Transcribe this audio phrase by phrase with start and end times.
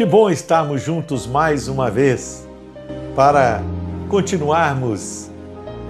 [0.00, 2.48] Que bom estarmos juntos mais uma vez
[3.14, 3.62] para
[4.08, 5.30] continuarmos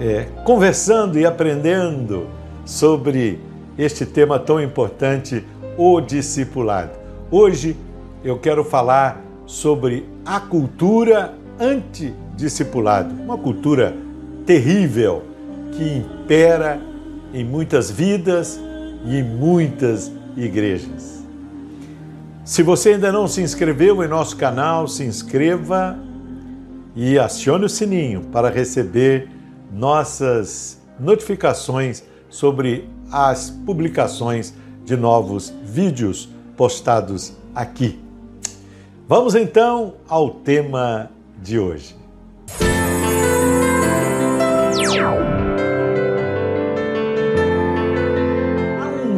[0.01, 2.27] é, conversando e aprendendo
[2.65, 3.39] sobre
[3.77, 5.45] este tema tão importante,
[5.77, 6.91] o discipulado.
[7.31, 7.77] Hoje
[8.21, 13.95] eu quero falar sobre a cultura antidiscipulado, uma cultura
[14.45, 15.23] terrível
[15.71, 16.81] que impera
[17.33, 18.59] em muitas vidas
[19.05, 21.20] e em muitas igrejas.
[22.51, 25.97] Se você ainda não se inscreveu em nosso canal, se inscreva
[26.93, 29.29] e acione o sininho para receber
[29.71, 36.27] nossas notificações sobre as publicações de novos vídeos
[36.57, 37.97] postados aqui.
[39.07, 41.09] Vamos então ao tema
[41.41, 42.00] de hoje.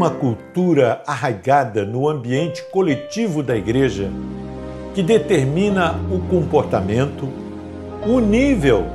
[0.03, 4.09] Uma cultura arraigada no ambiente coletivo da igreja
[4.93, 7.29] que determina o comportamento,
[8.05, 8.85] o nível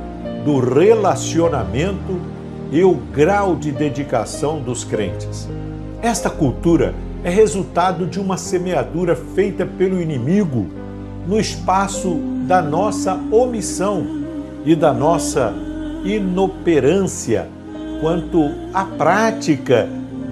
[0.45, 2.21] do relacionamento
[2.71, 5.49] e o grau de dedicação dos crentes.
[5.99, 10.67] Esta cultura é resultado de uma semeadura feita pelo inimigo
[11.25, 14.05] no espaço da nossa omissão
[14.63, 15.55] e da nossa
[16.05, 17.47] inoperância
[17.99, 19.89] quanto à prática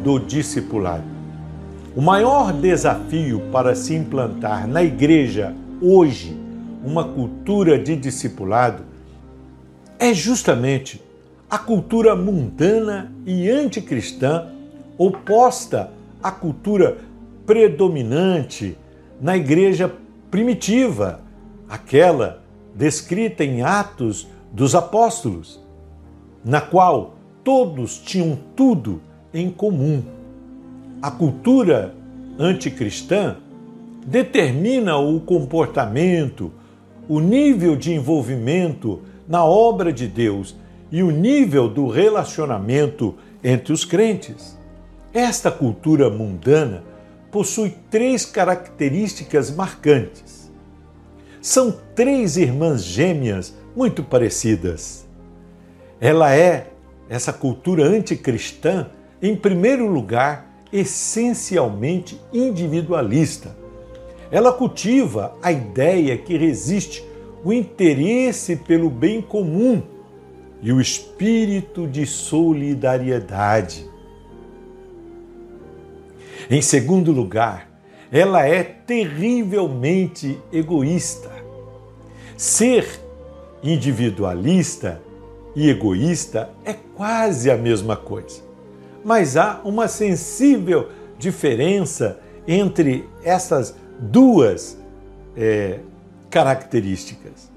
[0.07, 1.03] do discipulado.
[1.93, 6.33] O maior desafio para se implantar na igreja hoje
[6.81, 8.83] uma cultura de discipulado
[9.99, 11.03] é justamente
[11.49, 14.47] a cultura mundana e anticristã
[14.97, 15.91] oposta
[16.23, 16.99] à cultura
[17.45, 18.77] predominante
[19.19, 19.93] na igreja
[20.31, 21.19] primitiva,
[21.67, 22.41] aquela
[22.73, 25.61] descrita em Atos dos Apóstolos,
[26.45, 29.01] na qual todos tinham tudo
[29.33, 30.03] em comum.
[31.01, 31.93] A cultura
[32.39, 33.37] anticristã
[34.05, 36.51] determina o comportamento,
[37.07, 40.55] o nível de envolvimento na obra de Deus
[40.91, 44.57] e o nível do relacionamento entre os crentes.
[45.13, 46.83] Esta cultura mundana
[47.31, 50.51] possui três características marcantes.
[51.41, 55.07] São três irmãs gêmeas muito parecidas.
[55.99, 56.67] Ela é,
[57.09, 58.87] essa cultura anticristã,
[59.21, 63.55] em primeiro lugar, essencialmente individualista.
[64.29, 67.03] Ela cultiva a ideia que resiste
[67.43, 69.81] o interesse pelo bem comum
[70.61, 73.89] e o espírito de solidariedade.
[76.49, 77.69] Em segundo lugar,
[78.11, 81.31] ela é terrivelmente egoísta.
[82.35, 82.87] Ser
[83.63, 85.01] individualista
[85.55, 88.41] e egoísta é quase a mesma coisa,
[89.03, 94.77] mas há uma sensível diferença entre essas duas
[95.35, 95.79] é,
[96.29, 97.51] características.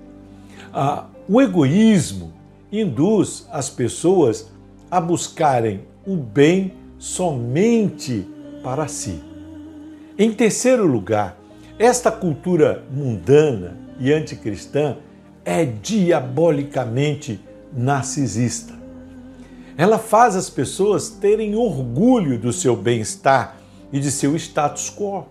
[0.72, 2.32] Ah, o egoísmo
[2.72, 4.50] induz as pessoas
[4.90, 8.26] a buscarem o bem somente
[8.62, 9.20] para si.
[10.18, 11.38] Em terceiro lugar,
[11.78, 14.96] esta cultura mundana e anticristã
[15.44, 17.40] é diabolicamente
[17.72, 18.79] narcisista.
[19.80, 23.56] Ela faz as pessoas terem orgulho do seu bem-estar
[23.90, 25.24] e de seu status quo.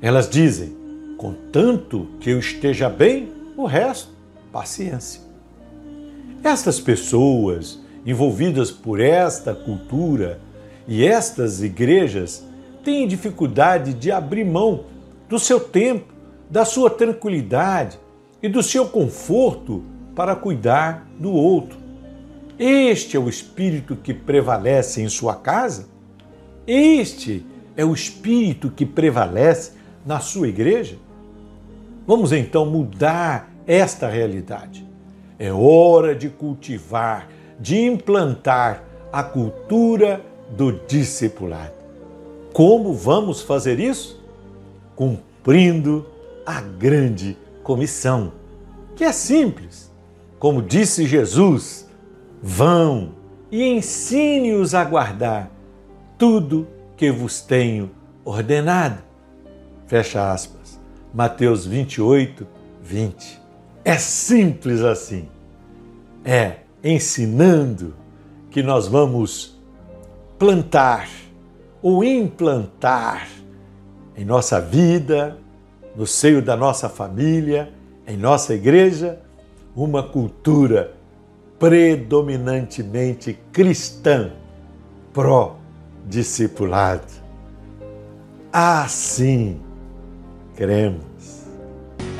[0.00, 0.74] Elas dizem:
[1.18, 4.10] contanto que eu esteja bem, o resto,
[4.50, 5.20] paciência.
[6.42, 10.40] Estas pessoas envolvidas por esta cultura
[10.88, 12.42] e estas igrejas
[12.82, 14.86] têm dificuldade de abrir mão
[15.28, 16.14] do seu tempo,
[16.48, 17.98] da sua tranquilidade
[18.42, 19.84] e do seu conforto
[20.16, 21.83] para cuidar do outro.
[22.58, 25.88] Este é o espírito que prevalece em sua casa?
[26.66, 27.44] Este
[27.76, 29.72] é o espírito que prevalece
[30.06, 30.96] na sua igreja?
[32.06, 34.86] Vamos então mudar esta realidade.
[35.38, 37.28] É hora de cultivar,
[37.58, 41.72] de implantar a cultura do discipulado.
[42.52, 44.22] Como vamos fazer isso?
[44.94, 46.06] Cumprindo
[46.46, 48.32] a grande comissão,
[48.94, 49.90] que é simples.
[50.38, 51.88] Como disse Jesus,
[52.46, 53.14] vão
[53.50, 55.50] e ensine-os a guardar
[56.18, 57.90] tudo que vos tenho
[58.22, 59.02] ordenado.
[59.86, 60.78] Fecha aspas.
[61.12, 62.46] Mateus 28,
[62.82, 63.40] 20.
[63.82, 65.26] É simples assim.
[66.22, 67.94] É ensinando
[68.50, 69.58] que nós vamos
[70.38, 71.08] plantar
[71.80, 73.26] ou implantar
[74.14, 75.38] em nossa vida,
[75.96, 77.72] no seio da nossa família,
[78.06, 79.18] em nossa igreja,
[79.74, 80.94] uma cultura
[81.64, 84.32] predominantemente cristã,
[85.14, 87.10] pró-discipulado.
[88.52, 89.58] Assim
[90.54, 91.46] cremos.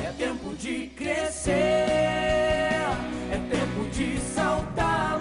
[0.03, 5.19] É tempo de crescer, é tempo de saltar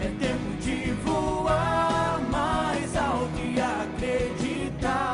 [0.00, 2.96] é tempo de voar mais
[4.16, 5.04] acreditar.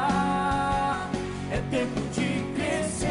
[1.50, 3.10] É tempo de crescer,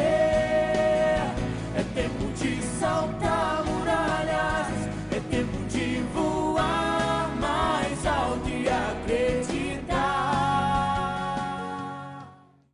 [1.74, 3.35] é tempo de saltar.